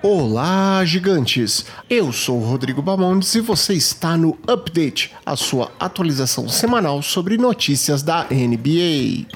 Olá, 0.00 0.84
gigantes! 0.84 1.66
Eu 1.90 2.12
sou 2.12 2.38
o 2.38 2.44
Rodrigo 2.44 2.80
Bamondes 2.80 3.34
e 3.34 3.40
você 3.40 3.74
está 3.74 4.16
no 4.16 4.38
Update, 4.46 5.12
a 5.26 5.34
sua 5.34 5.72
atualização 5.80 6.48
semanal 6.48 7.02
sobre 7.02 7.36
notícias 7.36 8.00
da 8.00 8.24
NBA. 8.30 9.26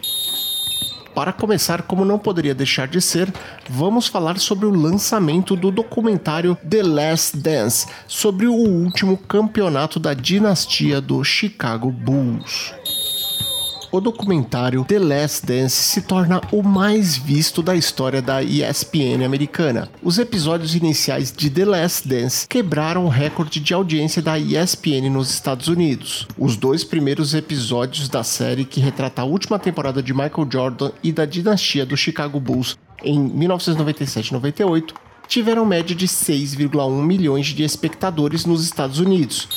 Para 1.13 1.33
começar, 1.33 1.83
como 1.83 2.05
não 2.05 2.17
poderia 2.17 2.55
deixar 2.55 2.87
de 2.87 3.01
ser, 3.01 3.35
vamos 3.69 4.07
falar 4.07 4.39
sobre 4.39 4.65
o 4.65 4.71
lançamento 4.71 5.57
do 5.57 5.73
documentário 5.73 6.57
The 6.71 6.85
Last 6.85 7.39
Dance, 7.39 7.89
sobre 8.07 8.47
o 8.47 8.55
último 8.55 9.17
campeonato 9.17 9.99
da 9.99 10.15
dinastia 10.15 11.01
do 11.01 11.25
Chicago 11.25 11.91
Bulls 11.91 12.73
o 13.93 14.01
documentário 14.01 14.85
The 14.85 14.99
Last 14.99 15.45
Dance 15.45 15.77
se 15.77 16.01
torna 16.01 16.41
o 16.51 16.63
mais 16.63 17.15
visto 17.15 17.63
da 17.63 17.77
história 17.77 18.23
da 18.23 18.43
ESPN 18.43 19.23
americana. 19.23 19.91
Os 20.03 20.19
episódios 20.19 20.75
iniciais 20.75 21.31
de 21.31 21.51
The 21.51 21.67
Last 21.67 22.09
Dance 22.09 22.49
quebraram 22.49 23.05
o 23.05 23.11
recorde 23.11 23.61
de 23.61 23.75
audiência 23.75 24.23
da 24.23 24.39
ESPN 24.39 25.11
nos 25.11 25.31
Estados 25.31 25.69
Unidos. 25.69 26.27
Os 26.39 26.57
dois 26.57 26.83
primeiros 26.83 27.35
episódios 27.35 28.09
da 28.09 28.25
série 28.25 28.65
que 28.65 28.81
retrata 28.81 29.21
a 29.21 29.27
última 29.27 29.59
temporada 29.59 30.03
de 30.03 30.15
Michael 30.15 30.49
Jordan 30.51 30.91
e 31.03 31.13
da 31.13 31.27
dinastia 31.27 31.85
do 31.85 31.97
Chicago 31.97 32.41
Bulls 32.41 32.79
em 33.05 33.29
1997-98 33.29 34.95
tiveram 35.29 35.67
média 35.67 35.95
de 35.95 36.09
6,1 36.09 36.91
milhões 37.05 37.47
de 37.49 37.63
espectadores 37.63 38.47
nos 38.47 38.65
Estados 38.65 38.99
Unidos. 38.99 39.49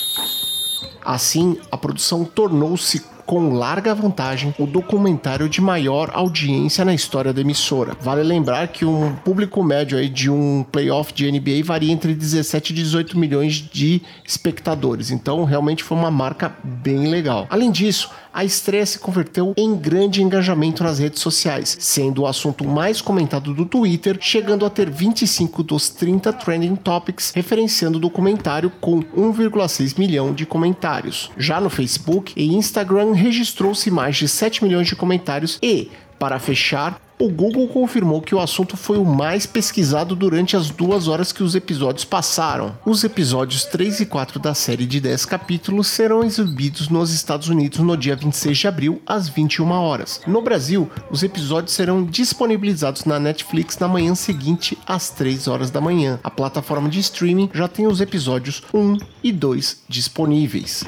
Assim, 1.05 1.57
a 1.71 1.77
produção 1.77 2.25
tornou-se 2.25 3.14
com 3.25 3.53
larga 3.53 3.93
vantagem 3.93 4.53
o 4.59 4.65
documentário 4.65 5.49
de 5.49 5.61
maior 5.61 6.11
audiência 6.13 6.85
na 6.85 6.93
história 6.93 7.33
da 7.33 7.41
emissora. 7.41 7.97
Vale 7.99 8.23
lembrar 8.23 8.67
que 8.67 8.85
um 8.85 9.13
público 9.15 9.63
médio 9.63 9.97
aí 9.97 10.09
de 10.09 10.29
um 10.29 10.65
playoff 10.71 11.13
de 11.13 11.31
NBA 11.31 11.63
varia 11.63 11.91
entre 11.91 12.13
17 12.13 12.71
e 12.71 12.75
18 12.75 13.17
milhões 13.17 13.55
de 13.55 14.01
espectadores, 14.23 15.11
então 15.11 15.43
realmente 15.43 15.83
foi 15.83 15.97
uma 15.97 16.11
marca 16.11 16.55
bem 16.63 17.07
legal. 17.07 17.47
Além 17.49 17.71
disso, 17.71 18.09
a 18.35 18.43
estreia 18.43 18.85
se 18.85 18.99
converteu 18.99 19.53
em 19.55 19.77
grande 19.77 20.21
engajamento 20.21 20.83
nas 20.83 20.99
redes 20.99 21.21
sociais, 21.21 21.77
sendo 21.79 22.23
o 22.23 22.27
assunto 22.27 22.67
mais 22.67 22.99
comentado 22.99 23.53
do 23.53 23.65
Twitter, 23.65 24.17
chegando 24.19 24.65
a 24.65 24.69
ter 24.69 24.89
25 24.89 25.63
dos 25.63 25.89
30 25.89 26.33
trending 26.33 26.75
topics, 26.75 27.31
referenciando 27.33 27.97
o 27.97 28.01
documentário 28.01 28.69
com 28.81 29.01
1,6 29.01 29.97
milhão 29.97 30.33
de 30.33 30.45
comentários. 30.45 31.31
Já 31.37 31.61
no 31.61 31.69
Facebook 31.69 32.33
e 32.35 32.53
Instagram 32.53 33.13
registrou-se 33.15 33.89
mais 33.89 34.15
de 34.17 34.27
7 34.27 34.63
milhões 34.63 34.87
de 34.87 34.95
comentários 34.95 35.57
e, 35.61 35.89
para 36.19 36.39
fechar, 36.39 37.01
o 37.17 37.29
Google 37.29 37.67
confirmou 37.69 38.21
que 38.21 38.35
o 38.35 38.39
assunto 38.39 38.75
foi 38.75 38.97
o 38.97 39.05
mais 39.05 39.45
pesquisado 39.45 40.15
durante 40.15 40.57
as 40.57 40.69
duas 40.69 41.07
horas 41.07 41.31
que 41.31 41.43
os 41.43 41.55
episódios 41.55 42.03
passaram. 42.03 42.77
Os 42.85 43.03
episódios 43.03 43.63
3 43.63 44.01
e 44.01 44.05
4 44.05 44.37
da 44.37 44.53
série 44.53 44.85
de 44.85 44.99
10 44.99 45.25
capítulos 45.25 45.87
serão 45.87 46.23
exibidos 46.23 46.89
nos 46.89 47.13
Estados 47.13 47.47
Unidos 47.47 47.79
no 47.79 47.95
dia 47.95 48.15
26 48.15 48.57
de 48.57 48.67
abril, 48.67 49.01
às 49.05 49.29
21 49.29 49.71
horas. 49.71 50.21
No 50.27 50.41
Brasil, 50.41 50.89
os 51.09 51.23
episódios 51.23 51.73
serão 51.73 52.03
disponibilizados 52.03 53.05
na 53.05 53.17
Netflix 53.17 53.77
na 53.79 53.87
manhã 53.87 54.13
seguinte, 54.13 54.77
às 54.85 55.09
3 55.09 55.47
horas 55.47 55.71
da 55.71 55.79
manhã. 55.79 56.19
A 56.23 56.29
plataforma 56.29 56.89
de 56.89 56.99
streaming 56.99 57.49
já 57.53 57.67
tem 57.67 57.87
os 57.87 58.01
episódios 58.01 58.61
1 58.73 58.97
e 59.23 59.31
2 59.31 59.83
disponíveis 59.87 60.83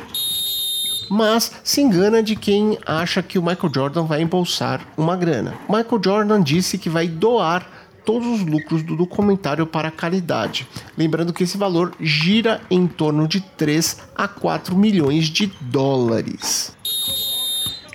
mas 1.09 1.51
se 1.63 1.81
engana 1.81 2.21
de 2.21 2.35
quem 2.35 2.77
acha 2.85 3.21
que 3.21 3.39
o 3.39 3.43
Michael 3.43 3.73
Jordan 3.73 4.03
vai 4.03 4.21
embolsar 4.21 4.81
uma 4.97 5.15
grana. 5.15 5.55
Michael 5.69 6.01
Jordan 6.03 6.41
disse 6.41 6.77
que 6.77 6.89
vai 6.89 7.07
doar 7.07 7.67
todos 8.05 8.27
os 8.27 8.45
lucros 8.45 8.83
do 8.83 8.95
documentário 8.95 9.67
para 9.67 9.89
a 9.89 9.91
caridade. 9.91 10.65
Lembrando 10.97 11.33
que 11.33 11.43
esse 11.43 11.57
valor 11.57 11.93
gira 11.99 12.61
em 12.71 12.87
torno 12.87 13.27
de 13.27 13.41
3 13.41 13.97
a 14.15 14.27
4 14.27 14.77
milhões 14.77 15.25
de 15.25 15.47
dólares. 15.59 16.75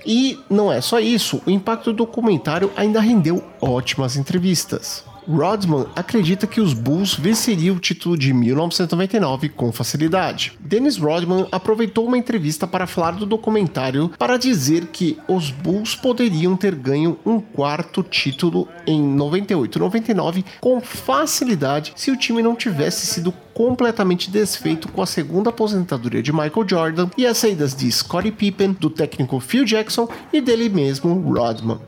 E 0.04 0.38
não 0.50 0.70
é 0.70 0.80
só 0.80 1.00
isso, 1.00 1.40
o 1.46 1.50
impacto 1.50 1.92
do 1.92 1.98
documentário 1.98 2.70
ainda 2.76 3.00
rendeu 3.00 3.42
ótimas 3.60 4.16
entrevistas. 4.16 5.04
Rodman 5.28 5.86
acredita 5.94 6.46
que 6.46 6.60
os 6.60 6.74
Bulls 6.74 7.14
venceriam 7.14 7.76
o 7.76 7.80
título 7.80 8.16
de 8.16 8.32
1999 8.32 9.48
com 9.50 9.72
facilidade. 9.72 10.52
Dennis 10.60 10.96
Rodman 10.96 11.46
aproveitou 11.50 12.06
uma 12.06 12.18
entrevista 12.18 12.66
para 12.66 12.86
falar 12.86 13.12
do 13.12 13.26
documentário 13.26 14.10
para 14.18 14.36
dizer 14.36 14.86
que 14.86 15.18
os 15.28 15.50
Bulls 15.50 15.94
poderiam 15.94 16.56
ter 16.56 16.74
ganho 16.74 17.18
um 17.24 17.40
quarto 17.40 18.02
título 18.02 18.68
em 18.86 19.00
98-99 19.16 20.44
com 20.60 20.80
facilidade 20.80 21.92
se 21.96 22.10
o 22.10 22.16
time 22.16 22.42
não 22.42 22.54
tivesse 22.54 23.06
sido 23.06 23.32
completamente 23.52 24.30
desfeito 24.30 24.88
com 24.88 25.02
a 25.02 25.06
segunda 25.06 25.50
aposentadoria 25.50 26.22
de 26.22 26.32
Michael 26.32 26.68
Jordan 26.68 27.10
e 27.16 27.26
as 27.26 27.38
saídas 27.38 27.74
de 27.74 27.90
Scottie 27.90 28.32
Pippen, 28.32 28.72
do 28.72 28.90
técnico 28.90 29.40
Phil 29.40 29.64
Jackson 29.64 30.08
e 30.32 30.40
dele 30.40 30.68
mesmo, 30.68 31.14
Rodman. 31.14 31.78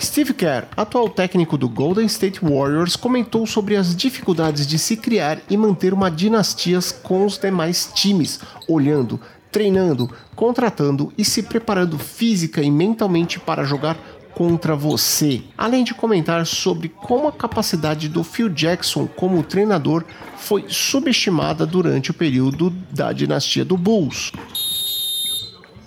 Steve 0.00 0.34
Kerr, 0.34 0.66
atual 0.76 1.08
técnico 1.08 1.56
do 1.56 1.68
Golden 1.68 2.06
State 2.06 2.40
Warriors, 2.42 2.96
comentou 2.96 3.46
sobre 3.46 3.76
as 3.76 3.96
dificuldades 3.96 4.66
de 4.66 4.78
se 4.78 4.96
criar 4.96 5.38
e 5.48 5.56
manter 5.56 5.94
uma 5.94 6.10
dinastia 6.10 6.78
com 7.02 7.24
os 7.24 7.38
demais 7.38 7.90
times, 7.94 8.40
olhando, 8.68 9.18
treinando, 9.50 10.10
contratando 10.34 11.12
e 11.16 11.24
se 11.24 11.42
preparando 11.42 11.98
física 11.98 12.62
e 12.62 12.70
mentalmente 12.70 13.40
para 13.40 13.64
jogar 13.64 13.96
contra 14.34 14.76
você, 14.76 15.42
além 15.56 15.82
de 15.82 15.94
comentar 15.94 16.44
sobre 16.44 16.90
como 16.90 17.26
a 17.26 17.32
capacidade 17.32 18.06
do 18.06 18.22
Phil 18.22 18.50
Jackson 18.50 19.06
como 19.06 19.42
treinador 19.42 20.04
foi 20.36 20.66
subestimada 20.68 21.64
durante 21.64 22.10
o 22.10 22.14
período 22.14 22.68
da 22.90 23.14
dinastia 23.14 23.64
do 23.64 23.78
Bulls. 23.78 24.30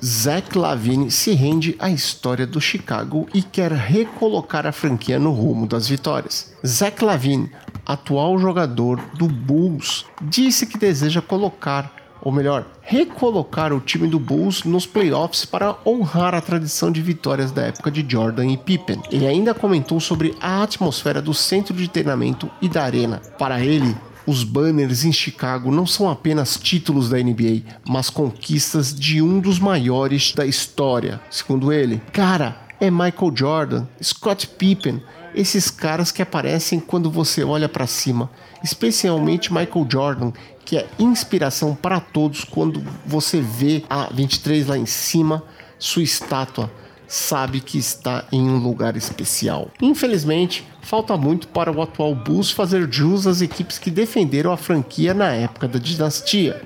Zach 0.03 0.57
Lavine 0.57 1.11
se 1.11 1.33
rende 1.33 1.75
à 1.77 1.89
história 1.89 2.47
do 2.47 2.61
Chicago 2.61 3.27
e 3.33 3.41
quer 3.41 3.71
recolocar 3.73 4.65
a 4.65 4.71
franquia 4.71 5.19
no 5.19 5.31
rumo 5.31 5.67
das 5.67 5.89
vitórias. 5.89 6.53
Zach 6.65 7.03
Lavine, 7.03 7.51
atual 7.85 8.39
jogador 8.39 8.97
do 9.15 9.27
Bulls, 9.27 10.05
disse 10.21 10.65
que 10.65 10.77
deseja 10.77 11.21
colocar, 11.21 11.93
ou 12.21 12.31
melhor, 12.31 12.65
recolocar 12.81 13.73
o 13.73 13.81
time 13.81 14.07
do 14.07 14.19
Bulls 14.19 14.63
nos 14.63 14.85
playoffs 14.85 15.43
para 15.43 15.75
honrar 15.85 16.33
a 16.33 16.39
tradição 16.39 16.91
de 16.93 17.01
vitórias 17.01 17.51
da 17.51 17.63
época 17.63 17.91
de 17.91 18.05
Jordan 18.09 18.47
e 18.47 18.57
Pippen. 18.57 19.01
Ele 19.11 19.27
ainda 19.27 19.53
comentou 19.53 19.99
sobre 19.99 20.33
a 20.39 20.63
atmosfera 20.63 21.21
do 21.21 21.33
centro 21.33 21.73
de 21.73 21.89
treinamento 21.89 22.49
e 22.61 22.69
da 22.69 22.83
arena. 22.83 23.21
Para 23.37 23.59
ele, 23.59 23.97
os 24.29 24.43
banners 24.43 25.03
em 25.03 25.11
Chicago 25.11 25.71
não 25.71 25.87
são 25.87 26.07
apenas 26.07 26.55
títulos 26.55 27.09
da 27.09 27.17
NBA, 27.17 27.63
mas 27.87 28.11
conquistas 28.11 28.93
de 28.93 29.23
um 29.23 29.39
dos 29.39 29.57
maiores 29.57 30.33
da 30.33 30.45
história, 30.45 31.19
segundo 31.31 31.73
ele. 31.73 31.99
Cara, 32.13 32.61
é 32.79 32.91
Michael 32.91 33.33
Jordan, 33.33 33.87
Scott 34.01 34.47
Pippen, 34.47 35.01
esses 35.33 35.71
caras 35.71 36.11
que 36.11 36.21
aparecem 36.21 36.79
quando 36.79 37.09
você 37.09 37.43
olha 37.43 37.67
para 37.67 37.87
cima, 37.87 38.29
especialmente 38.63 39.51
Michael 39.51 39.87
Jordan, 39.91 40.31
que 40.63 40.77
é 40.77 40.87
inspiração 40.99 41.73
para 41.73 41.99
todos 41.99 42.43
quando 42.43 42.83
você 43.03 43.41
vê 43.41 43.83
a 43.89 44.13
23 44.13 44.67
lá 44.67 44.77
em 44.77 44.85
cima, 44.85 45.43
sua 45.79 46.03
estátua 46.03 46.71
sabe 47.09 47.59
que 47.59 47.77
está 47.77 48.23
em 48.31 48.41
um 48.41 48.59
lugar 48.59 48.95
especial. 48.95 49.69
Infelizmente, 49.81 50.65
falta 50.81 51.17
muito 51.17 51.47
para 51.47 51.71
o 51.71 51.81
atual 51.81 52.13
Bulls 52.13 52.51
fazer 52.51 52.87
jus 52.89 53.25
às 53.25 53.41
equipes 53.41 53.79
que 53.79 53.89
defenderam 53.89 54.51
a 54.51 54.57
franquia 54.57 55.13
na 55.13 55.33
época 55.33 55.67
da 55.67 55.79
dinastia. 55.79 56.61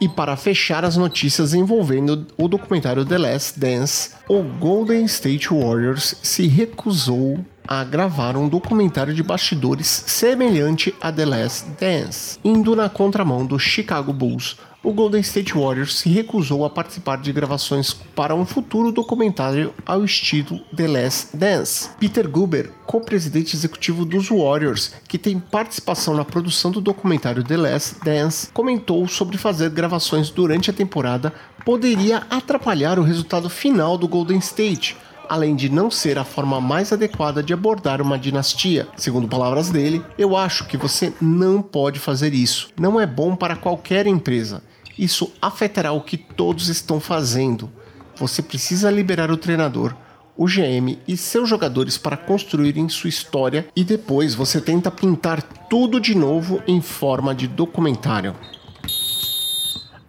E 0.00 0.08
para 0.08 0.36
fechar 0.36 0.84
as 0.84 0.96
notícias 0.96 1.54
envolvendo 1.54 2.26
o 2.36 2.48
documentário 2.48 3.04
The 3.04 3.16
Last 3.16 3.58
Dance, 3.58 4.10
o 4.28 4.42
Golden 4.42 5.04
State 5.04 5.48
Warriors 5.48 6.16
se 6.20 6.48
recusou 6.48 7.38
a 7.66 7.82
gravar 7.84 8.36
um 8.36 8.48
documentário 8.48 9.14
de 9.14 9.22
bastidores 9.22 9.86
semelhante 9.86 10.94
a 11.00 11.10
The 11.10 11.24
Last 11.24 11.66
Dance, 11.80 12.38
indo 12.44 12.76
na 12.76 12.88
contramão 12.88 13.46
do 13.46 13.58
Chicago 13.58 14.12
Bulls, 14.12 14.56
o 14.84 14.92
Golden 14.92 15.22
State 15.22 15.54
Warriors 15.54 15.98
se 15.98 16.10
recusou 16.10 16.62
a 16.62 16.70
participar 16.70 17.16
de 17.16 17.32
gravações 17.32 17.94
para 17.94 18.34
um 18.34 18.44
futuro 18.44 18.92
documentário 18.92 19.72
ao 19.86 20.04
estilo 20.04 20.60
The 20.76 20.86
Last 20.86 21.34
Dance. 21.34 21.88
Peter 21.98 22.28
Guber, 22.28 22.70
co-presidente 22.84 23.56
executivo 23.56 24.04
dos 24.04 24.28
Warriors, 24.28 24.92
que 25.08 25.16
tem 25.16 25.40
participação 25.40 26.14
na 26.14 26.24
produção 26.24 26.70
do 26.70 26.82
documentário 26.82 27.42
The 27.42 27.56
Last 27.56 27.96
Dance, 28.04 28.50
comentou 28.52 29.08
sobre 29.08 29.38
fazer 29.38 29.70
gravações 29.70 30.28
durante 30.28 30.68
a 30.68 30.74
temporada 30.74 31.32
poderia 31.64 32.22
atrapalhar 32.28 32.98
o 32.98 33.02
resultado 33.02 33.48
final 33.48 33.96
do 33.96 34.06
Golden 34.06 34.36
State, 34.38 34.98
além 35.30 35.56
de 35.56 35.70
não 35.70 35.90
ser 35.90 36.18
a 36.18 36.24
forma 36.24 36.60
mais 36.60 36.92
adequada 36.92 37.42
de 37.42 37.54
abordar 37.54 38.02
uma 38.02 38.18
dinastia. 38.18 38.86
Segundo 38.98 39.26
palavras 39.26 39.70
dele, 39.70 40.04
eu 40.18 40.36
acho 40.36 40.66
que 40.66 40.76
você 40.76 41.10
não 41.22 41.62
pode 41.62 41.98
fazer 41.98 42.34
isso. 42.34 42.68
Não 42.78 43.00
é 43.00 43.06
bom 43.06 43.34
para 43.34 43.56
qualquer 43.56 44.06
empresa 44.06 44.62
isso 44.98 45.32
afetará 45.40 45.92
o 45.92 46.00
que 46.00 46.16
todos 46.16 46.68
estão 46.68 47.00
fazendo. 47.00 47.70
Você 48.16 48.42
precisa 48.42 48.90
liberar 48.90 49.30
o 49.30 49.36
treinador, 49.36 49.94
o 50.36 50.46
GM 50.46 50.98
e 51.06 51.16
seus 51.16 51.48
jogadores 51.48 51.96
para 51.96 52.16
construírem 52.16 52.88
sua 52.88 53.08
história 53.08 53.66
e 53.74 53.84
depois 53.84 54.34
você 54.34 54.60
tenta 54.60 54.90
pintar 54.90 55.42
tudo 55.68 56.00
de 56.00 56.14
novo 56.14 56.62
em 56.66 56.80
forma 56.80 57.34
de 57.34 57.46
documentário. 57.46 58.34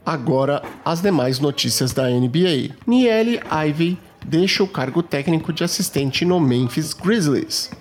Agora, 0.05 0.61
as 0.83 1.01
demais 1.01 1.39
notícias 1.39 1.91
da 1.91 2.07
NBA. 2.07 2.75
Niele 2.85 3.39
Ivey 3.67 3.97
deixa 4.23 4.63
o 4.63 4.67
cargo 4.67 5.01
técnico 5.01 5.51
de 5.51 5.63
assistente 5.63 6.23
no 6.23 6.39
Memphis 6.39 6.93
Grizzlies. 6.93 7.71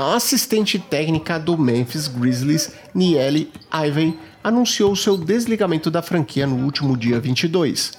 A 0.00 0.14
assistente 0.14 0.78
técnica 0.78 1.40
do 1.40 1.58
Memphis 1.58 2.06
Grizzlies, 2.06 2.72
Niele 2.94 3.50
Ivey, 3.84 4.16
anunciou 4.44 4.94
seu 4.94 5.16
desligamento 5.16 5.90
da 5.90 6.00
franquia 6.00 6.46
no 6.46 6.64
último 6.64 6.96
dia 6.96 7.18
22. 7.18 7.94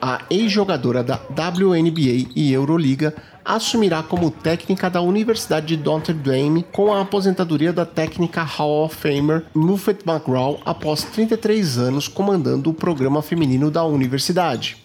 A 0.00 0.22
ex-jogadora 0.30 1.02
da 1.02 1.16
WNBA 1.16 2.30
e 2.36 2.52
Euroliga 2.52 3.12
assumirá 3.44 4.00
como 4.00 4.30
técnica 4.30 4.88
da 4.88 5.00
Universidade 5.00 5.76
de 5.76 5.82
Notre 5.82 6.14
Dame 6.14 6.64
com 6.70 6.94
a 6.94 7.00
aposentadoria 7.00 7.72
da 7.72 7.84
técnica 7.84 8.44
Hall 8.44 8.84
of 8.84 8.94
Famer 8.94 9.44
Muffet 9.52 9.98
McGraw 10.06 10.60
após 10.64 11.02
33 11.02 11.78
anos 11.78 12.06
comandando 12.06 12.70
o 12.70 12.74
programa 12.74 13.22
feminino 13.22 13.72
da 13.72 13.82
universidade. 13.84 14.76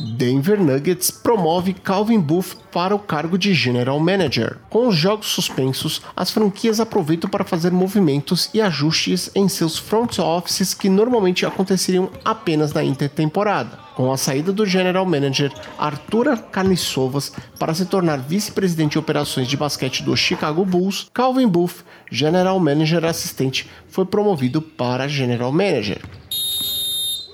Denver 0.00 0.58
Nuggets 0.58 1.10
promove 1.10 1.74
Calvin 1.74 2.18
Booth 2.18 2.56
para 2.72 2.94
o 2.94 2.98
cargo 2.98 3.36
de 3.36 3.52
General 3.52 4.00
Manager. 4.00 4.56
Com 4.70 4.88
os 4.88 4.96
jogos 4.96 5.26
suspensos, 5.26 6.00
as 6.16 6.30
franquias 6.30 6.80
aproveitam 6.80 7.28
para 7.28 7.44
fazer 7.44 7.70
movimentos 7.70 8.48
e 8.54 8.62
ajustes 8.62 9.30
em 9.34 9.46
seus 9.46 9.76
front 9.76 10.18
offices 10.18 10.72
que 10.72 10.88
normalmente 10.88 11.44
aconteceriam 11.44 12.10
apenas 12.24 12.72
na 12.72 12.82
intertemporada. 12.82 13.78
Com 13.94 14.10
a 14.10 14.16
saída 14.16 14.52
do 14.52 14.64
General 14.64 15.04
Manager 15.04 15.52
Arthur 15.78 16.34
Carniçovas 16.50 17.32
para 17.58 17.74
se 17.74 17.84
tornar 17.84 18.16
vice-presidente 18.16 18.92
de 18.92 18.98
operações 18.98 19.48
de 19.48 19.56
basquete 19.56 20.02
do 20.02 20.16
Chicago 20.16 20.64
Bulls, 20.64 21.10
Calvin 21.12 21.48
Booth, 21.48 21.84
General 22.10 22.58
Manager 22.58 23.04
assistente, 23.04 23.68
foi 23.88 24.06
promovido 24.06 24.62
para 24.62 25.08
General 25.08 25.52
Manager. 25.52 26.00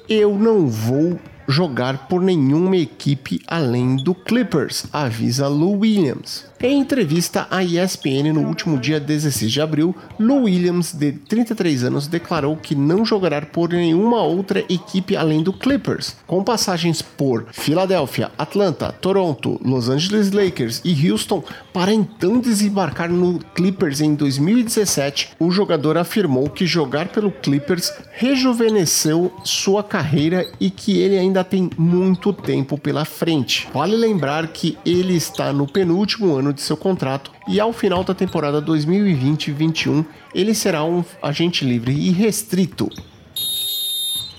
Eu 0.08 0.36
não 0.36 0.66
vou 0.66 1.18
jogar 1.48 2.08
por 2.08 2.20
nenhuma 2.20 2.76
equipe 2.76 3.40
além 3.46 3.96
do 3.96 4.14
Clippers, 4.14 4.86
avisa 4.92 5.48
Lou 5.48 5.78
Williams. 5.80 6.44
Em 6.58 6.80
entrevista 6.80 7.46
à 7.50 7.62
ESPN 7.62 8.32
no 8.32 8.40
último 8.40 8.78
dia 8.78 8.98
16 8.98 9.52
de 9.52 9.60
abril, 9.60 9.94
Lou 10.18 10.44
Williams, 10.44 10.94
de 10.94 11.12
33 11.12 11.84
anos, 11.84 12.06
declarou 12.06 12.56
que 12.56 12.74
não 12.74 13.04
jogará 13.04 13.42
por 13.42 13.68
nenhuma 13.68 14.22
outra 14.22 14.60
equipe 14.60 15.14
além 15.14 15.42
do 15.42 15.52
Clippers, 15.52 16.16
com 16.26 16.42
passagens 16.42 17.02
por 17.02 17.46
Filadélfia, 17.52 18.30
Atlanta, 18.38 18.90
Toronto, 18.90 19.60
Los 19.62 19.90
Angeles 19.90 20.30
Lakers 20.32 20.80
e 20.82 21.10
Houston, 21.10 21.44
para 21.74 21.92
então 21.92 22.40
desembarcar 22.40 23.10
no 23.10 23.38
Clippers 23.54 24.00
em 24.00 24.14
2017. 24.14 25.32
O 25.38 25.50
jogador 25.50 25.98
afirmou 25.98 26.48
que 26.48 26.66
jogar 26.66 27.08
pelo 27.08 27.30
Clippers 27.30 27.92
rejuvenesceu 28.14 29.30
sua 29.44 29.84
carreira 29.84 30.50
e 30.58 30.70
que 30.70 30.98
ele 30.98 31.18
ainda 31.36 31.44
tem 31.44 31.70
muito 31.76 32.32
tempo 32.32 32.78
pela 32.78 33.04
frente. 33.04 33.68
Vale 33.72 33.94
lembrar 33.94 34.48
que 34.48 34.78
ele 34.86 35.14
está 35.14 35.52
no 35.52 35.66
penúltimo 35.66 36.34
ano 36.34 36.52
de 36.52 36.62
seu 36.62 36.76
contrato 36.76 37.30
e 37.46 37.60
ao 37.60 37.72
final 37.72 38.02
da 38.02 38.14
temporada 38.14 38.62
2020-21 38.62 40.04
ele 40.34 40.54
será 40.54 40.82
um 40.82 41.04
agente 41.22 41.64
livre 41.64 41.92
e 41.92 42.10
restrito. 42.10 42.88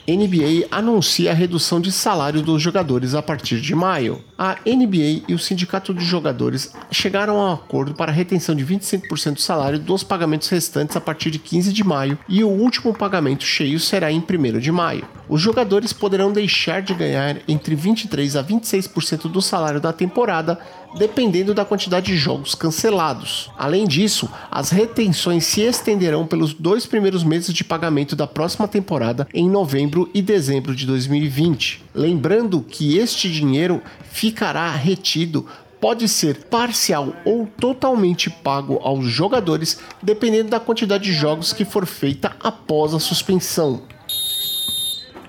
NBA 0.10 0.68
anuncia 0.72 1.32
a 1.32 1.34
redução 1.34 1.82
de 1.82 1.92
salário 1.92 2.42
dos 2.42 2.62
jogadores 2.62 3.14
a 3.14 3.22
partir 3.22 3.60
de 3.60 3.76
maio. 3.76 4.24
A 4.38 4.56
NBA 4.66 5.24
e 5.28 5.34
o 5.34 5.40
Sindicato 5.40 5.94
de 5.94 6.06
Jogadores 6.06 6.72
chegaram 6.90 7.38
a 7.38 7.50
um 7.50 7.54
acordo 7.54 7.94
para 7.94 8.10
a 8.10 8.16
retenção 8.16 8.56
de 8.56 8.66
25% 8.66 9.34
do 9.34 9.42
salário 9.42 9.78
dos 9.78 10.04
pagamentos 10.04 10.48
restantes 10.48 10.96
a 10.96 11.02
partir 11.02 11.30
de 11.30 11.40
15 11.40 11.74
de 11.74 11.84
maio 11.84 12.18
e 12.28 12.42
o 12.42 12.48
último 12.48 12.94
pagamento 12.94 13.44
cheio 13.44 13.80
será 13.82 14.10
em 14.10 14.20
1 14.20 14.60
de 14.60 14.72
maio. 14.72 15.06
Os 15.29 15.41
jogadores 15.41 15.91
poderão 15.91 16.31
deixar 16.31 16.81
de 16.81 16.94
ganhar 16.94 17.38
entre 17.47 17.75
23 17.75 18.35
a 18.35 18.44
26% 18.44 19.29
do 19.29 19.41
salário 19.41 19.81
da 19.81 19.91
temporada 19.91 20.59
dependendo 20.97 21.53
da 21.53 21.65
quantidade 21.65 22.07
de 22.07 22.18
jogos 22.18 22.56
cancelados. 22.56 23.51
Além 23.57 23.85
disso, 23.85 24.29
as 24.50 24.69
retenções 24.69 25.45
se 25.45 25.62
estenderão 25.62 26.25
pelos 26.25 26.53
dois 26.53 26.85
primeiros 26.85 27.24
meses 27.24 27.53
de 27.53 27.63
pagamento 27.63 28.15
da 28.15 28.25
próxima 28.25 28.68
temporada 28.68 29.27
em 29.33 29.50
novembro 29.50 30.09
e 30.13 30.21
dezembro 30.21 30.75
de 30.75 30.85
2020. 30.85 31.83
Lembrando 31.94 32.62
que 32.62 32.97
este 32.97 33.29
dinheiro 33.29 33.81
ficará 34.09 34.71
retido 34.71 35.45
pode 35.79 36.07
ser 36.07 36.45
parcial 36.45 37.13
ou 37.24 37.45
totalmente 37.45 38.29
pago 38.29 38.79
aos 38.81 39.06
jogadores, 39.06 39.79
dependendo 40.01 40.50
da 40.50 40.59
quantidade 40.59 41.03
de 41.03 41.13
jogos 41.13 41.53
que 41.53 41.65
for 41.65 41.85
feita 41.85 42.35
após 42.39 42.94
a 42.94 43.00
suspensão. 43.00 43.83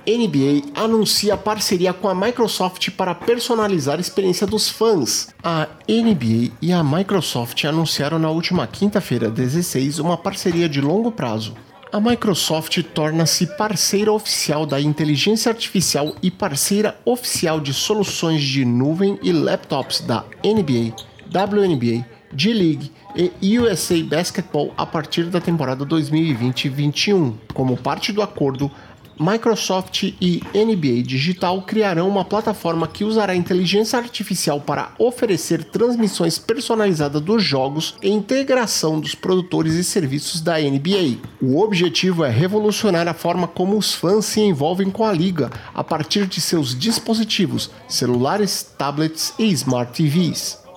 NBA 0.09 0.81
anuncia 0.83 1.37
parceria 1.37 1.93
com 1.93 2.09
a 2.09 2.15
Microsoft 2.15 2.91
para 2.93 3.15
personalizar 3.15 3.99
a 3.99 4.01
experiência 4.01 4.47
dos 4.47 4.71
fãs. 4.71 5.29
A 5.45 5.69
NBA 5.87 6.53
e 6.63 6.73
a 6.73 6.83
Microsoft 6.83 7.63
anunciaram 7.65 8.19
na 8.19 8.31
última 8.31 8.67
quinta-feira, 8.67 9.29
16, 9.29 9.99
uma 9.99 10.17
parceria 10.17 10.67
de 10.67 10.81
longo 10.81 11.13
prazo. 11.13 11.55
A 11.93 12.01
Microsoft 12.01 12.83
torna-se 12.95 13.47
parceira 13.59 14.11
oficial 14.11 14.65
da 14.65 14.81
inteligência 14.81 15.51
artificial 15.51 16.15
e 16.23 16.31
parceira 16.31 16.99
oficial 17.05 17.61
de 17.61 17.75
soluções 17.75 18.43
de 18.43 18.65
nuvem 18.65 19.19
e 19.23 19.31
laptops 19.31 20.01
da 20.01 20.25
NBA, 20.43 20.95
WNBA, 21.31 22.05
G-League 22.35 22.93
e 23.41 23.59
USA 23.59 24.03
Basketball 24.05 24.73
a 24.77 24.85
partir 24.85 25.25
da 25.25 25.41
temporada 25.41 25.85
2020-21. 25.85 27.35
Como 27.55 27.77
parte 27.77 28.13
do 28.13 28.23
acordo, 28.23 28.71
Microsoft 29.19 30.15
e 30.21 30.41
NBA 30.55 31.03
Digital 31.03 31.63
criarão 31.63 32.09
uma 32.09 32.25
plataforma 32.25 32.87
que 32.87 33.05
usará 33.05 33.35
inteligência 33.35 33.99
artificial 33.99 34.61
para 34.61 34.93
oferecer 34.99 35.65
transmissões 35.65 36.39
personalizadas 36.39 37.21
dos 37.21 37.43
jogos 37.43 37.95
e 38.03 38.09
integração 38.09 39.01
dos 39.01 39.15
produtores 39.15 39.75
e 39.75 39.83
serviços 39.83 40.41
da 40.41 40.59
NBA. 40.59 41.19
O 41.43 41.61
objetivo 41.61 42.25
é 42.25 42.31
revolucionar 42.31 43.09
a 43.09 43.15
forma 43.15 43.49
como 43.49 43.77
os 43.77 43.95
fãs 43.95 44.25
se 44.25 44.41
envolvem 44.41 44.91
com 44.91 45.05
a 45.05 45.13
liga 45.13 45.51
a 45.75 45.83
partir 45.83 46.27
de 46.27 46.41
seus 46.41 46.79
dispositivos, 46.79 47.71
celulares, 47.89 48.63
tablets 48.77 49.35
e 49.39 49.51
smart 49.51 49.93
TVs. 49.93 50.69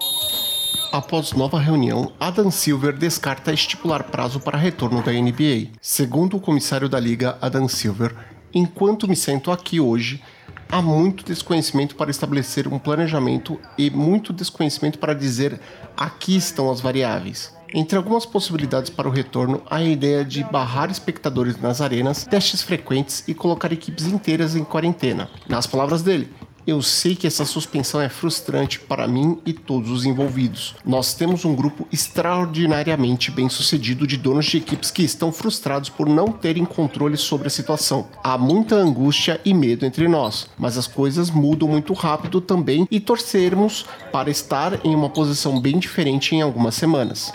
Após 0.92 1.32
nova 1.32 1.58
reunião, 1.58 2.12
Adam 2.20 2.52
Silver 2.52 2.92
descarta 2.92 3.54
estipular 3.54 4.04
prazo 4.04 4.42
para 4.42 4.58
retorno 4.58 5.02
da 5.02 5.14
NBA. 5.14 5.70
Segundo 5.80 6.36
o 6.36 6.40
comissário 6.40 6.90
da 6.90 7.00
liga, 7.00 7.38
Adam 7.42 7.66
Silver, 7.70 8.14
enquanto 8.54 9.08
me 9.08 9.16
sento 9.16 9.52
aqui 9.52 9.80
hoje, 9.80 10.22
há 10.70 10.82
muito 10.82 11.26
desconhecimento 11.26 11.96
para 11.96 12.12
estabelecer 12.12 12.68
um 12.68 12.80
planejamento 12.80 13.60
e 13.78 13.90
muito 13.90 14.32
desconhecimento 14.32 15.00
para 15.00 15.14
dizer 15.14 15.60
aqui 15.98 16.36
estão 16.36 16.72
as 16.72 16.80
variáveis. 16.80 17.54
Entre 17.74 17.98
algumas 17.98 18.26
possibilidades 18.26 18.90
para 18.90 19.08
o 19.08 19.12
retorno, 19.12 19.62
há 19.70 19.78
a 19.78 19.84
ideia 19.84 20.26
de 20.26 20.44
barrar 20.44 20.92
espectadores 20.92 21.60
nas 21.60 21.80
arenas, 21.80 22.26
testes 22.26 22.62
frequentes 22.62 23.24
e 23.28 23.34
colocar 23.34 23.72
equipes 23.72 24.06
inteiras 24.08 24.58
em 24.58 24.64
quarentena. 24.64 25.30
Nas 25.48 25.68
palavras 25.68 26.02
dele, 26.02 26.30
eu 26.66 26.82
sei 26.82 27.16
que 27.16 27.28
essa 27.28 27.46
suspensão 27.46 28.00
é 28.00 28.10
frustrante 28.10 28.80
para 28.80 29.08
mim 29.08 29.40
e 29.46 29.54
todos 29.54 29.90
os 29.90 30.06
envolvidos. 30.06 30.76
Nós 30.86 31.14
temos 31.14 31.46
um 31.46 31.56
grupo 31.56 31.88
extraordinariamente 31.92 33.32
bem 33.32 33.50
sucedido 33.50 34.06
de 34.06 34.18
donos 34.18 34.46
de 34.46 34.58
equipes 34.58 34.92
que 34.92 35.04
estão 35.04 35.32
frustrados 35.32 35.90
por 35.90 36.08
não 36.08 36.28
terem 36.28 36.66
controle 36.66 37.18
sobre 37.18 37.48
a 37.48 37.52
situação. 37.52 38.08
Há 38.24 38.38
muita 38.38 38.76
angústia 38.76 39.40
e 39.44 39.54
medo 39.54 39.86
entre 39.86 40.08
nós, 40.08 40.48
mas 40.58 40.78
as 40.78 40.88
coisas 40.88 41.30
mudam 41.30 41.68
muito 41.68 41.94
rápido 41.94 42.40
também 42.40 42.88
e 42.92 43.00
torcermos 43.00 43.86
para 44.12 44.30
estar 44.30 44.86
em 44.86 44.96
uma 44.96 45.10
posição 45.10 45.60
bem 45.60 45.80
diferente 45.80 46.36
em 46.36 46.42
algumas 46.42 46.76
semanas. 46.76 47.32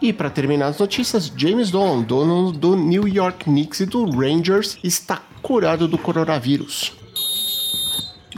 E 0.00 0.12
para 0.12 0.28
terminar 0.28 0.68
as 0.68 0.78
notícias, 0.78 1.32
James 1.34 1.70
Dolan, 1.70 2.02
dono 2.02 2.52
do 2.52 2.76
New 2.76 3.08
York 3.08 3.44
Knicks 3.44 3.80
e 3.80 3.86
do 3.86 4.04
Rangers, 4.10 4.76
está 4.84 5.22
curado 5.40 5.88
do 5.88 5.96
coronavírus. 5.96 6.92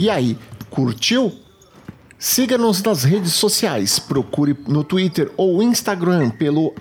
E 0.00 0.08
aí, 0.08 0.38
curtiu? 0.70 1.34
Siga-nos 2.20 2.80
nas 2.82 3.02
redes 3.02 3.32
sociais, 3.32 3.98
procure 3.98 4.56
no 4.68 4.84
Twitter 4.84 5.32
ou 5.36 5.60
Instagram 5.60 6.30
pelo 6.30 6.72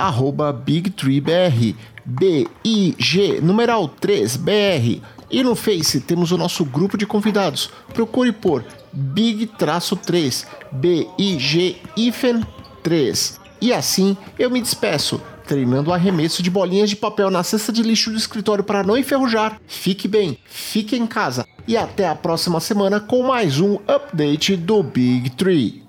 BigTreeBR, 0.64 1.76
B-I-G, 2.06 3.42
numeral 3.42 3.90
3BR. 3.90 5.02
E 5.32 5.44
no 5.44 5.56
Face 5.56 6.00
temos 6.02 6.32
o 6.32 6.38
nosso 6.38 6.64
grupo 6.64 6.96
de 6.96 7.08
convidados. 7.08 7.72
Procure 7.92 8.32
por 8.32 8.64
Big-3, 8.94 10.46
B-I-G-3. 10.72 13.40
E 13.60 13.74
assim 13.74 14.16
eu 14.38 14.52
me 14.52 14.62
despeço, 14.62 15.20
treinando 15.48 15.90
o 15.90 15.94
arremesso 15.94 16.44
de 16.44 16.52
bolinhas 16.52 16.92
de 16.92 16.96
papel 16.96 17.32
na 17.32 17.44
cesta 17.44 17.74
de 17.74 17.82
lixo 17.82 18.12
do 18.12 18.18
escritório 18.18 18.64
para 18.64 18.84
não 18.84 18.96
enferrujar. 18.96 19.60
Fique 19.68 20.08
bem, 20.08 20.38
fique 20.46 20.96
em 20.96 21.08
casa 21.08 21.48
e 21.68 21.76
até 21.76 22.08
a 22.08 22.16
próxima 22.16 22.60
semana 22.60 23.00
com 23.00 23.24
mais 23.24 23.60
um 23.60 23.76
update 23.88 24.56
do 24.56 24.82
Big 24.82 25.32
Tree. 25.32 25.87